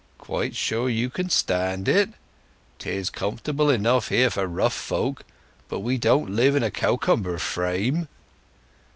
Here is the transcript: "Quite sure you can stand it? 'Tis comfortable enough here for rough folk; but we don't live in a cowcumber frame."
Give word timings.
"Quite 0.17 0.55
sure 0.55 0.89
you 0.89 1.11
can 1.11 1.29
stand 1.29 1.87
it? 1.87 2.09
'Tis 2.79 3.11
comfortable 3.11 3.69
enough 3.69 4.09
here 4.09 4.31
for 4.31 4.47
rough 4.47 4.73
folk; 4.73 5.23
but 5.69 5.81
we 5.81 5.99
don't 5.99 6.31
live 6.31 6.55
in 6.55 6.63
a 6.63 6.71
cowcumber 6.71 7.37
frame." 7.37 8.07